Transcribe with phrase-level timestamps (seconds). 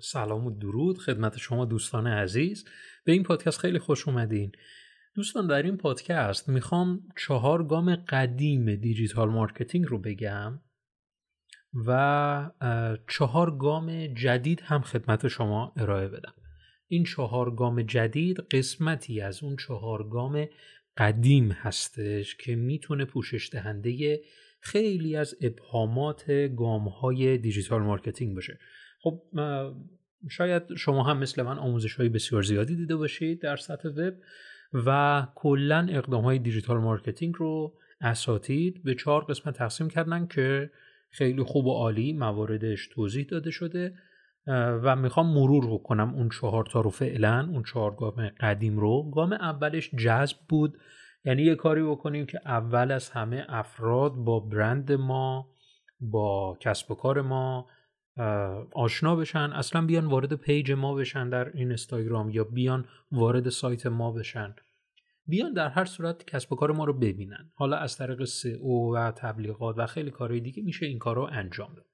[0.00, 2.64] سلام و درود خدمت شما دوستان عزیز.
[3.04, 4.52] به این پادکست خیلی خوش اومدین.
[5.14, 10.60] دوستان در این پادکست می‌خوام چهار گام قدیم digital marketing رو بگم
[11.86, 12.50] و
[13.08, 16.34] چهار گام جدید هم خدمت شما ارائه بدم.
[16.86, 20.48] این چهار گام جدید قسمتی از اون چهار گام
[20.96, 24.20] قدیم هستش که می‌تونه پوشش دهنده
[24.60, 28.58] خیلی از ابهامات گام های digital marketing باشه.
[29.04, 29.22] خب
[30.30, 34.14] شاید شما هم مثل من آموزش های بسیار زیادی دیده باشید در سطح وب
[34.86, 40.70] و کلا اقدام های digital marketing رو اساتید به چهار قسمت تقسیم کردن که
[41.10, 43.94] خیلی خوب و عالی مواردش توضیح داده شده
[44.82, 49.10] و می‌خوام مرور بکنم اون چهار تا رو فعلا اون چهار گام قدیم رو.
[49.10, 50.78] گام اولش جذب بود.
[51.24, 55.48] یعنی یه کاری بکنیم که اول از همه افراد با برند ما
[56.00, 57.66] با کسب و کار ما
[58.72, 59.38] آشنا بشن.
[59.52, 64.54] اصلا بیان وارد پیج ما بشن در این اینستاگرام یا بیان وارد سایت ما بشن.
[65.26, 67.50] بیان در هر صورت کسب و کار ما رو ببینن.
[67.54, 68.22] حالا از طریق
[68.60, 71.86] او و تبلیغات و خیلی کارهای دیگه میشه این کار رو انجام داد.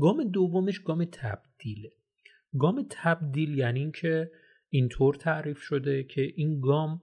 [0.00, 1.92] گام دومش گام تبدیله.
[2.58, 4.30] گام تبدیل یعنی اینکه
[4.68, 7.02] اینطور تعریف شده که این گام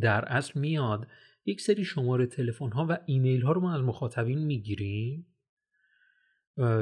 [0.00, 1.06] در اصل میاد
[1.44, 5.26] یک سری شماره تلفن ها و ایمیل ها رو ما از مخاطبین می‌گیریم.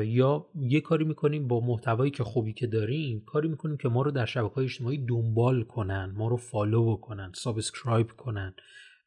[0.04, 4.10] یا یه کاری می‌کنیم با محتوایی که خوبی که داریم کاری می‌کنیم که ما رو
[4.10, 8.54] در شبکه های اجتماعی دنبال کنن ما رو follow بکنن subscribe کنن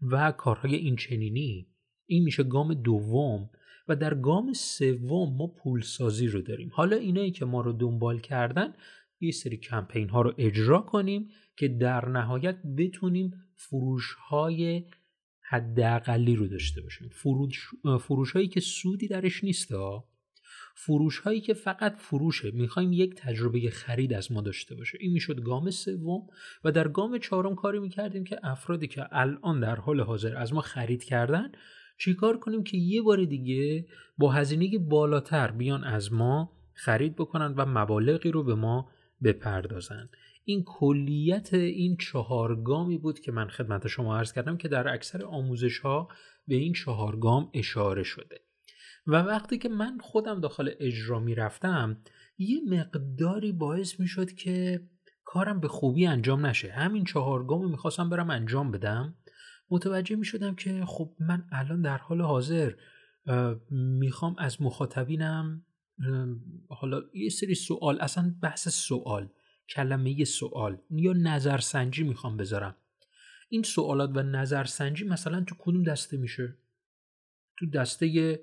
[0.02, 1.68] و کارهای این چنینی
[2.06, 3.50] این میشه گام دوم
[3.88, 6.70] و در گام سوم ما پولسازی رو داریم.
[6.74, 8.74] حالا اینایی که ما رو دنبال کردن
[9.20, 14.84] یه سری کمپین ها رو اجرا کنیم که در نهایت بتونیم فروش های
[15.42, 17.10] حداقلی رو داشته باشیم.
[17.10, 19.72] فروش, فروش هایی که سودی درش نیست
[20.80, 22.52] فروش هایی که فقط فروشه.
[22.52, 24.98] می‌خوایم یک تجربه خرید از ما داشته باشه.
[25.02, 26.28] این می‌شد گام سوم
[26.64, 30.62] و در گام چهارم کاری می‌کردیم که افرادی که الان در حال حاضر از ما
[30.62, 31.52] خرید کردن
[31.98, 33.86] چیکار کنیم که یه بار دیگه
[34.18, 38.90] با هزینه بالاتر بیان از ما خرید بکنن و مبالغی رو به ما
[39.24, 40.10] بپردازن.
[40.46, 45.26] این کلیت این چهار گامی بود که من خدمت شما عرض کردم که در اکثر
[45.26, 46.08] آموزش ها
[46.48, 48.47] به این چهار گام اشاره شده.
[49.08, 51.98] و وقتی که من خودم داخل اجرا می‌رفتم
[52.38, 54.82] یه مقداری باعث می‌شد که
[55.24, 56.72] کارم به خوبی انجام نشه.
[56.72, 59.16] همین چهار گام می‌خواستم برم انجام بدم.
[59.70, 62.74] متوجه می‌شدم که خب من الان در حال حاضر
[63.72, 65.66] می‌خوام از مخاطبینم
[66.70, 69.30] حالا یه سری سوال اصلا بحث سوال
[69.70, 72.76] کلمه سوال یا نظرسنجی می‌خوام بذارم.
[73.50, 76.58] این سوالات و نظرسنجی مثلا تو کدوم دسته میشه؟
[77.60, 78.40] تو دسته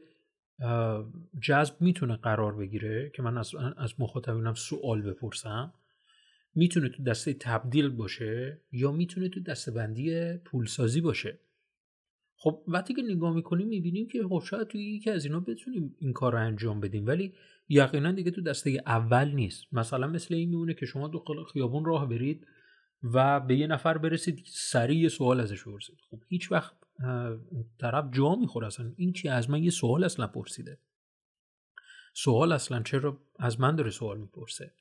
[1.41, 5.75] جذب می‌تونه قرار بگیره که من از, از مخاطبینم سوال بپرسم.
[6.55, 11.39] می‌تونه تو دسته تبدیل باشه یا می‌تونه تو دسته بندی پولسازی باشه؟
[12.37, 16.13] خب وقتی که نگاه می‌کنیم می‌بینیم که خب شاید توی یکی از اینا بتونیم این
[16.13, 17.33] کار رو انجام بدیم ولی
[17.69, 19.65] یقینا دیگه تو دسته اول نیست.
[19.73, 22.47] مثلا مثل این میمونه که شما دو خیابون راه برید
[23.03, 25.97] و به یه نفر برسید سریع سوال ازش بپرسید.
[26.11, 26.75] خب هیچ وقت
[27.79, 28.93] طرف جا می‌خوره اصلا.
[28.97, 30.79] این چی؟ از من یه سوال اصلا پرسیده.
[32.15, 34.75] سوال اصلا چرا از من داره سوال می‌پرسه؟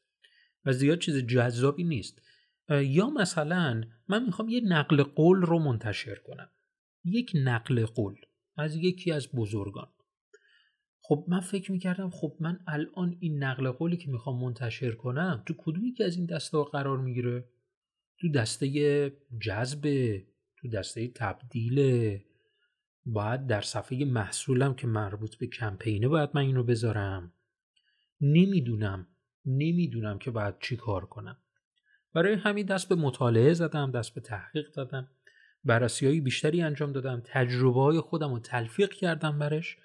[0.65, 2.21] و زیاد چیز جذابی نیست.
[2.69, 6.49] یا مثلا من می‌خوام یه نقل قول رو منتشر کنم.
[7.05, 8.15] یک نقل قول
[8.57, 9.87] از یکی از بزرگان.
[11.01, 15.53] خب من فکر می‌کردم خب من الان این نقل قولی که می‌خوام منتشر کنم تو
[15.57, 17.49] کدومی که از این دسته قرار می‌گیره؟
[18.19, 20.21] تو دسته جذب
[20.63, 22.19] تو دسته تبدیل
[23.05, 27.33] باید در صفحه محصولم که مربوط به کمپینه باید من اینو بذارم.
[28.21, 29.07] نمی‌دونم
[29.45, 31.37] نمی‌دونم که باید چی کار کنم.
[32.13, 35.07] برای همین دست به مطالعه زدم دست به تحقیق زدم
[35.65, 39.77] بررسی های بیشتری انجام دادم تجربه های خودم رو تلفیق کردم برش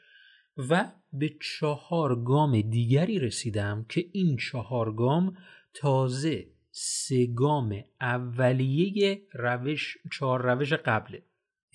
[0.71, 5.37] و به چهار گام دیگری رسیدم که این چهار گام
[5.75, 11.23] تازه سه گام اولیه روش چهار روش قبله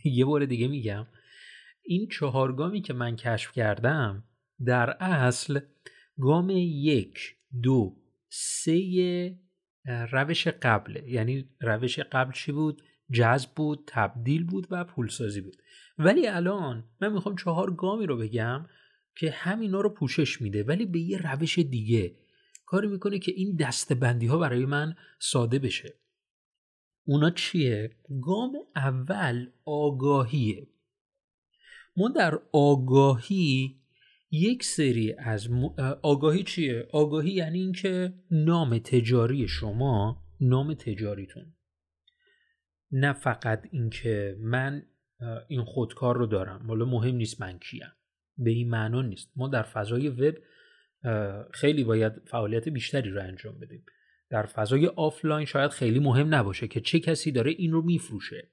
[0.05, 1.07] یه بار دیگه میگم.
[1.81, 4.23] این چهار گامی که من کشف کردم
[4.65, 5.59] در اصل
[6.19, 7.95] گام یک دو
[8.29, 9.37] سه
[10.11, 12.81] روش قبله یعنی روش قبل چی بود؟
[13.11, 15.55] جذب بود تبدیل بود و پولسازی بود.
[15.97, 18.65] ولی الان من می‌خوام چهار گامی رو بگم
[19.15, 22.15] که همینا رو پوشش میده ولی به یه روش دیگه.
[22.73, 25.93] کاری می‌کنه که این دستبندی ها برای من ساده بشه.
[27.05, 27.91] اونا چیه؟
[28.21, 30.67] گام اول آگاهیه
[31.97, 33.79] ما در آگاهی
[34.31, 35.49] یک سری از
[36.01, 41.53] آگاهی چیه؟ آگاهی یعنی اینکه نام تجاری شما نام تجاریتون.
[42.91, 44.85] نه فقط اینکه من
[45.47, 46.67] این خودکار رو دارم.
[46.67, 47.87] حالا مهم نیست من کیم.
[48.37, 49.31] به این معنا نیست.
[49.35, 50.35] ما در فضای وب
[51.51, 53.85] خیلی باید فعالیت بیشتری رو انجام بدیم.
[54.29, 58.49] در فضای آفلاین شاید خیلی مهم نباشه که چه کسی داره این رو میفروشه.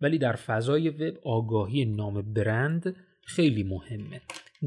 [0.00, 2.96] ولی در فضای وب آگاهی نام برند
[3.26, 4.20] خیلی مهمه.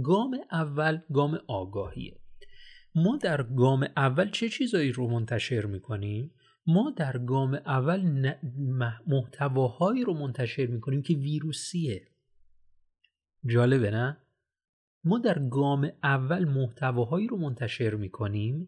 [0.03, 2.17] گام اول گام آگاهیه.
[2.95, 6.31] ما در گام اول چه چیزایی رو منتشر می‌کنیم؟
[6.67, 8.31] ما در گام اول
[9.07, 12.07] محتواهایی رو منتشر می‌کنیم که ویروسیه.
[13.45, 14.17] جالبه نه؟
[15.03, 18.67] ما در گام اول محتواهایی رو منتشر می‌کنیم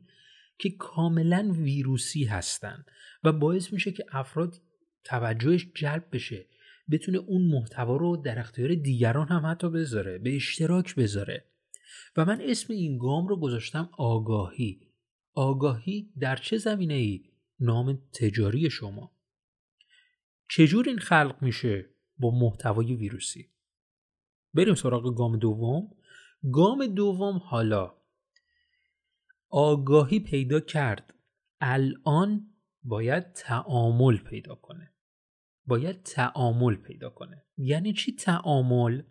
[0.58, 2.86] که کاملا ویروسی هستن
[3.24, 4.56] و باعث میشه که افراد
[5.04, 6.46] توجهش جلب بشه
[6.92, 11.46] بتونه اون محتوا رو در اختیار دیگران هم حتی بذاره به اشتراک بذاره.
[12.18, 14.82] و من اسم این گام رو گذاشتم آگاهی.
[15.34, 17.24] آگاهی در چه زمینه ای؟
[17.60, 19.12] نام تجاری شما.
[20.50, 23.50] چجور این خلق میشه با محتوای ویروسی؟
[24.54, 25.96] بریم سراغ گام دوم.
[26.52, 27.96] گام دوم حالا.
[29.50, 31.14] آگاهی پیدا کرد.
[31.62, 32.54] الان
[32.84, 34.94] باید تعامل پیدا کنه.
[35.66, 37.46] باید تعامل پیدا کنه.
[37.58, 39.02] یعنی چی تعامل؟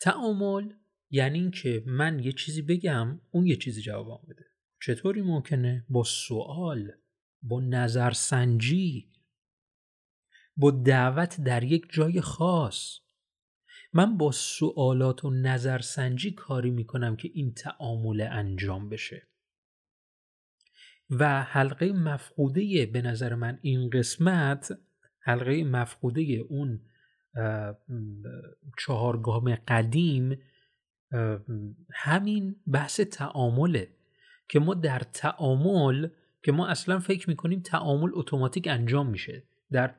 [0.00, 0.72] تعامل
[1.10, 4.44] یعنی اینکه من یه چیزی بگم اون یه چیزی جوابم بده.
[4.82, 6.92] چطوری ممکنه؟ با سوال
[7.42, 9.12] با نظرسنجی
[10.56, 12.98] با دعوت در یک جای خاص.
[13.92, 19.28] من با سوالات و نظرسنجی کاری می‌کنم که این تعامل انجام بشه.
[21.10, 24.78] و حلقه مفقوده به نظر من این قسمت
[25.20, 26.80] حلقه مفقوده اون
[28.78, 30.38] چهارگام قدیم
[31.94, 33.88] همین بحث تعامله
[34.48, 36.08] که ما در تعامل
[36.42, 39.42] که ما اصلا فکر می‌کنیم تعامل اتوماتیک انجام میشه.
[39.70, 39.94] در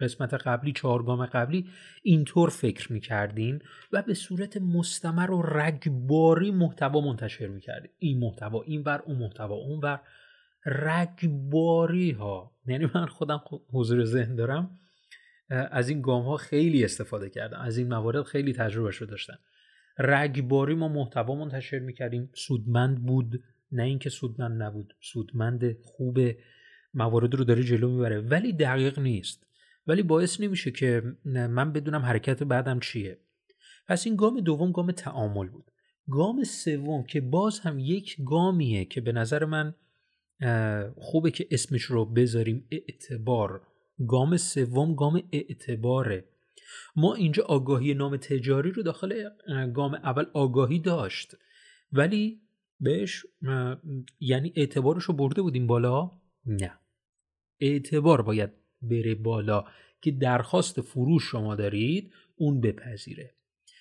[0.00, 1.66] قسمت قبلی چهارگام قبلی
[2.02, 3.58] اینطور فکر می‌کردیم
[3.92, 9.54] و به صورت مستمر و رگباری محتوا منتشر می‌کردیم این محتوا این بر اون محتوا
[9.54, 10.00] اون بر
[10.66, 13.42] رگباری ها یعنی من خودم
[13.72, 14.78] حضور ذهن دارم
[15.50, 17.58] از این گام ها خیلی استفاده کردم.
[17.60, 19.38] از این موارد خیلی تجربه شده داشتم.
[19.98, 22.30] رگباری ما محتوا منتشر می‌کردیم.
[22.34, 23.42] سودمند بود.
[23.72, 24.94] نه اینکه سودمند نبود.
[25.00, 26.18] سودمند خوب
[26.94, 28.20] موارد رو داره جلو می‌بره.
[28.20, 29.46] ولی دقیق نیست.
[29.90, 33.18] ولی باعث نمیشه که من بدونم حرکت بعدم چیه.
[33.88, 35.70] پس این گام دوم گام تعامل بود.
[36.10, 39.74] گام سوم که باز هم یک گامیه که به نظر من
[40.96, 43.66] خوبه که اسمش رو بذاریم اعتبار.
[44.08, 46.24] گام سوم گام اعتباره.
[46.96, 49.28] ما اینجا آگاهی نام تجاری رو داخل
[49.74, 51.36] گام اول آگاهی داشت.
[51.92, 52.40] ولی
[52.80, 53.26] بهش
[54.20, 56.10] یعنی اعتبارش رو برده بودیم بالا؟
[56.46, 56.78] نه.
[57.60, 59.64] اعتبار باید بره بالا
[60.02, 63.34] که درخواست فروش شما دارید اون بپذیره.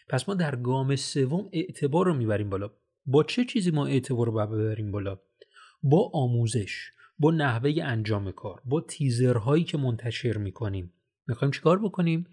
[0.09, 2.71] پس ما در گام سوم اعتبار رو می‌بریم بالا.
[3.05, 5.19] با چه چیزی ما اعتبار رو ببریم بالا؟
[5.83, 10.93] با آموزش با نحوه انجام کار با تیزرهایی که منتشر می‌کنیم.
[11.27, 12.27] می‌خوایم چیکار بکنیم؟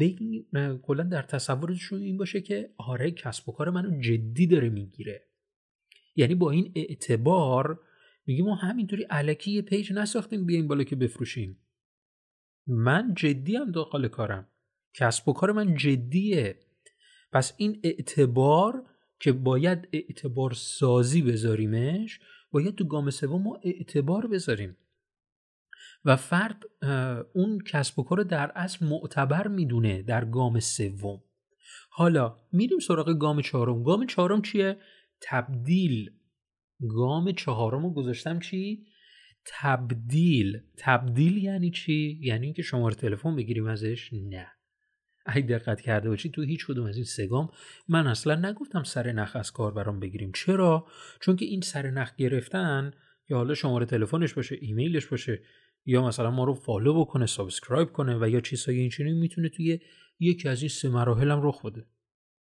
[0.00, 0.46] بگیم
[0.82, 5.22] کلا در تصورشون این باشه که آره کسب و کار منو جدی داره می‌گیره.
[6.16, 7.80] یعنی با این اعتبار
[8.26, 11.58] میگیم ما همینطوری علکی یه پیج نساختیم بیایم بالا که بفروشیم.
[12.68, 14.48] من جدی هم داخل کارم.
[14.94, 16.58] کسب و کار من جدیه.
[17.32, 18.84] پس این اعتبار
[19.20, 22.20] که باید اعتبار سازی بذاریمش
[22.50, 24.76] باید تو گام سوم ما اعتبار بذاریم.
[26.04, 26.64] و فرد
[27.32, 31.22] اون کسب و کار در اصل معتبر می‌دونه در گام سوم.
[31.90, 33.82] حالا میریم سراغ گام چهارم.
[33.82, 34.76] گام چهارم چیه؟
[35.20, 36.10] تبدیل.
[36.88, 38.86] گام چهارم رو گذاشتم چی؟
[39.48, 40.60] تبدیل.
[40.76, 44.46] تبدیل یعنی چی؟ یعنی اینکه شماره تلفن بگیریم ازش؟ نه.
[45.26, 47.50] اگه دقت کرده باشی تو هیچ کدوم از این سه گام
[47.88, 50.32] من اصلا نگفتم سر نخ از کاربر بگیریم.
[50.32, 50.86] چرا؟
[51.20, 52.92] چون که این سر نخ گرفتن
[53.28, 55.42] یا حالا شماره تلفنش باشه ایمیلش باشه
[55.84, 59.80] یا مثلا ما رو follow بکنه subscribe کنه و یا چیزهای اینچنین می‌تونه توی
[60.20, 61.86] یکی از این سه مراحل هم رخ بده.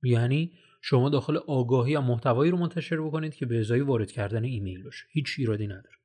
[0.03, 4.83] یعنی شما داخل آگاهی یه محتوایی رو منتشر بکنید که به ازای وارد کردن ایمیل
[4.83, 5.05] باشه.
[5.11, 6.02] هیچ ایرادی نداره.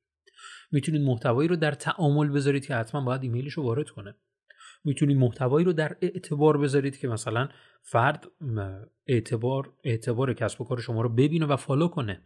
[0.71, 4.15] می‌تونید محتوایی رو در تعامل بذارید که حتما باید ایمیلش رو وارد کنه.
[4.83, 7.49] می‌تونید محتوایی رو در اعتبار بذارید که مثلا
[7.81, 8.27] فرد
[9.07, 12.21] اعتبار اعتبار کسب و کار شما رو ببینه و follow کنه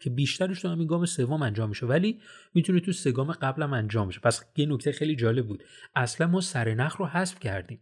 [0.00, 1.86] که بیشترش تو همین گام سوم انجام میشه.
[1.86, 2.20] ولی
[2.54, 4.20] می‌تونه تو سه گام قبلم انجام بشه.
[4.20, 5.64] پس یه نکته خیلی جالب بود.
[5.94, 7.80] اصلا ما سر نخ رو حذف کردیم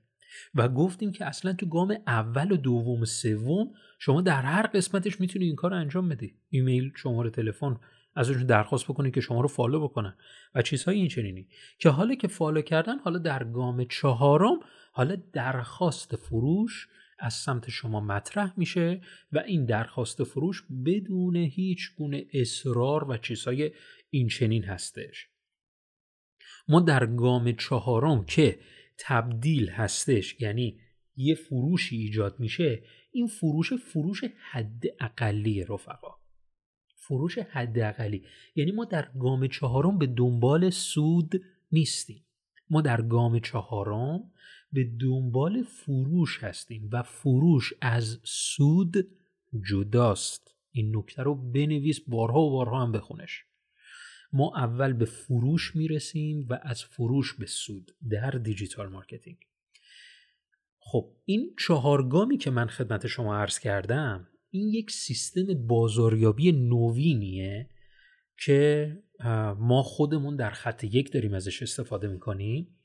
[0.55, 5.21] و گفتیم که اصلا تو گام اول و دوم و سوم شما در هر قسمتش
[5.21, 6.35] می‌تونی این کار انجام بدی.
[6.49, 7.77] ایمیل شماره تلفن
[8.21, 10.17] ازشون درخواست بکنی که شما رو follow بکنن.
[10.55, 11.49] و چیزهای این چنینی
[11.79, 14.61] که حالا که follow کردن حالا در گام چهارم
[14.93, 19.01] حالا درخواست فروش از سمت شما مطرح میشه
[19.33, 23.71] و این درخواست فروش بدون هیچ گونه اصرار و چیزهای
[24.11, 25.29] این چنین هستش.
[26.69, 28.59] ما در گام چهارم که
[28.99, 30.81] تبدیل هستش یعنی
[31.17, 36.20] یه فروشی ایجاد میشه این فروش فروش حداقلی رفقا.
[37.01, 38.25] فروش حداقلی.
[38.57, 41.43] یعنی ما در گام چهارم به دنبال سود
[41.73, 42.25] نیستیم.
[42.71, 44.31] ما در گام چهارم
[44.73, 49.09] به دنبال فروش هستیم و فروش از سود
[49.71, 50.55] جداست.
[50.73, 53.45] این نکته رو بنویس بارها و بارها هم بخونش.
[54.33, 59.39] ما اول به فروش می‌رسیم و از فروش به سود در digital marketing.
[60.79, 67.71] خب این چهارگامی که من خدمت شما عرض کردم این یک سیستم بازاریابی نوینیه
[68.45, 68.97] که
[69.59, 72.79] ما خودمون در خط یک داریم ازش استفاده می‌کنیم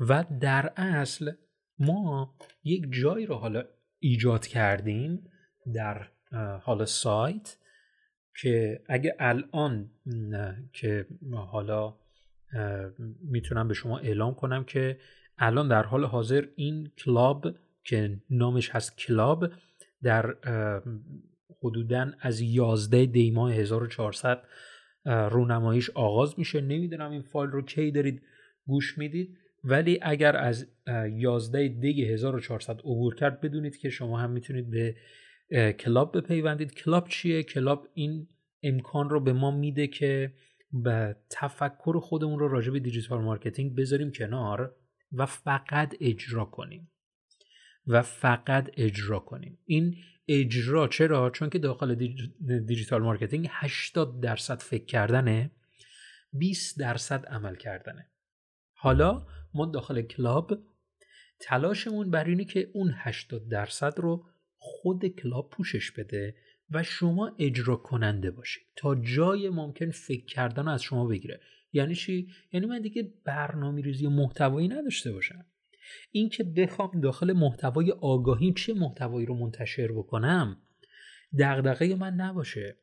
[0.00, 1.32] و در اصل
[1.78, 2.34] ما
[2.64, 3.64] یک جایی رو حالا
[3.98, 5.30] ایجاد کردیم
[5.74, 6.08] در
[6.62, 7.56] حالا سایت
[8.40, 9.90] که اگه الان
[10.72, 11.98] که حالا
[13.20, 15.00] می‌تونم به شما اعلام کنم که
[15.38, 17.46] الان در حال حاضر این club
[17.84, 19.52] که نامش هست club
[20.02, 20.34] در
[21.62, 24.42] حدودا از 11 دیماه 1400
[25.04, 26.60] رونماییش آغاز میشه.
[26.60, 28.22] نمی‌دونم این فایل رو کی دارید
[28.66, 30.66] گوش می‌دید ولی اگر از
[31.10, 34.96] 11 دی 1400 عبور کرد بدونید که شما هم می‌تونید به
[35.72, 36.74] club بپیوندید.
[36.74, 38.28] club چیه؟ club این
[38.62, 40.32] امکان رو به ما میده که
[40.72, 44.74] که تفکر خودمون رو راجع به digital marketing بذاریم کنار
[45.12, 46.90] و فقط اجرا کنیم.
[47.88, 49.58] و فقط اجرا کنیم.
[49.64, 49.96] این
[50.28, 51.94] اجرا چرا؟ چون که داخل
[52.66, 55.50] digital marketing 80 درصد فکر کردنه
[56.32, 58.06] 20 درصد عمل کردنه.
[58.74, 60.58] حالا ما داخل club
[61.40, 64.26] تلاشمون بر اینه که اون 80 درصد رو
[64.56, 66.36] خود کلاب پوشش بده
[66.70, 71.40] و شما اجرا کننده باشید تا جای ممکن فکر کردن از شما بگیره.
[71.72, 75.44] یعنی چی؟ یعنی من دیگه برنامه ریزی محتوایی نداشته باشم.
[76.10, 80.56] این که بخوام داخل محتوای آگاهی چه محتوایی رو منتشر بکنم
[81.38, 82.76] دغدغه من نباشه.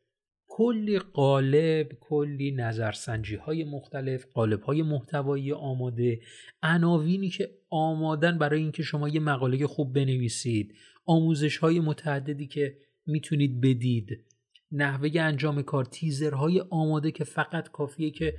[0.47, 6.19] کلی قالب کلی نظرسنجی های مختلف قالب های محتوایی آماده
[6.63, 13.61] عناوینی که آمادن برای اینکه شما یه مقاله خوب بنویسید آموزش های متعددی که می‌تونید
[13.61, 14.25] بدید
[14.71, 18.35] نحوه انجام کار تیزرهای آماده که فقط کافیه که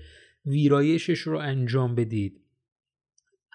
[0.47, 2.46] ویرایشش رو انجام بدید.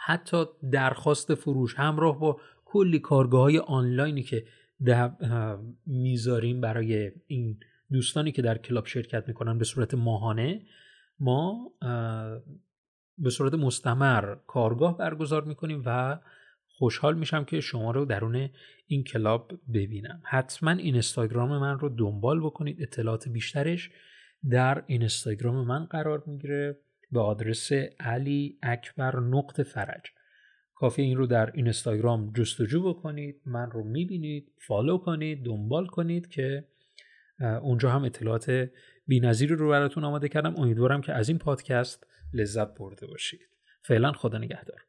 [0.05, 4.45] حتی درخواست فروش همراه با کلی کارگاه های آنلاینی که
[5.85, 7.59] می‌ذاریم برای این
[7.91, 10.61] دوستانی که در کلاب شرکت می‌کنن به صورت ماهانه
[11.19, 11.71] ما
[13.17, 16.19] به صورت مستمر کارگاه برگزار می‌کنیم و
[16.67, 18.49] خوشحال میشم که شما رو درون
[18.87, 20.21] این club ببینم.
[20.23, 22.81] حتما این اینستاگرام من رو دنبال بکنید.
[22.81, 23.91] اطلاعات بیشترش
[24.49, 26.79] در اینستاگرام من قرار می‌گیره.
[27.11, 30.11] به آدرس علی اکبر نقطه فرج.
[30.75, 36.67] کافی این رو در اینستاگرام جستجو بکنید من رو می‌بینید follow کنید دنبال کنید که
[37.61, 38.69] اونجا هم اطلاعات
[39.07, 40.55] بینظیری رو براتون آماده کردم.
[40.57, 43.41] امیدوارم که از این پادکست لذت برده باشید.
[43.81, 44.81] فعلا خدا نگهدار.